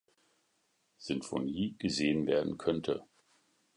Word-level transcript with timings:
Sinfonie 0.97 1.75
gesehen 1.77 2.25
werden 2.25 2.57
könnte. 2.57 3.05